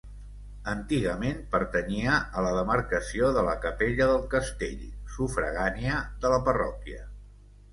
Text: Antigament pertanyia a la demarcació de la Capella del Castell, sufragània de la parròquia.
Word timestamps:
Antigament 0.71 1.41
pertanyia 1.55 2.15
a 2.41 2.45
la 2.47 2.53
demarcació 2.59 3.29
de 3.35 3.43
la 3.49 3.55
Capella 3.67 4.09
del 4.13 4.25
Castell, 4.33 4.83
sufragània 5.19 6.01
de 6.25 6.33
la 6.37 6.41
parròquia. 6.49 7.07